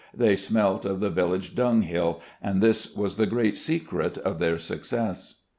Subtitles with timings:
[0.15, 5.35] They smelt of the village dunghill, and this was the great secret of their success.